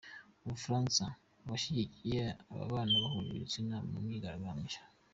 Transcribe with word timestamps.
U 0.43 0.47
Bufaransa 0.51 1.03
Abashyigikiye 1.45 2.21
ababana 2.51 2.95
bahuje 3.03 3.29
ibitsina 3.33 3.75
mu 3.91 3.97
myigaragambyo 4.05 4.79